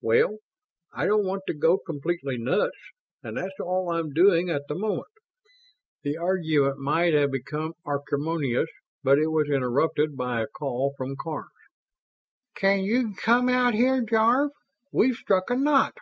[0.00, 0.38] "Well,
[0.92, 2.76] I don't want to go completely nuts,
[3.22, 5.12] and that's all I'm doing at the moment!"
[6.02, 8.66] The argument might have become acrimonious,
[9.04, 11.46] but it was interrupted by a call from Karns.
[12.56, 14.50] "Can you come out here, Jarve?
[14.90, 15.94] We've struck a knot."